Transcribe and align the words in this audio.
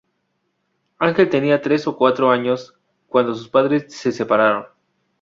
Ángel 0.97 1.29
tenía 1.29 1.61
tres 1.61 1.85
o 1.85 1.95
cuatro 1.95 2.31
años 2.31 2.75
cuando 3.07 3.35
sus 3.35 3.47
padres 3.47 3.85
se 3.93 4.11
separaron. 4.11 4.65